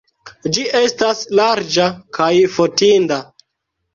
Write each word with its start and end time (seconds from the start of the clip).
Ĝi 0.55 0.63
estas 0.79 1.19
larĝa 1.41 1.85
kaj 2.19 2.31
fotinda. 2.57 3.21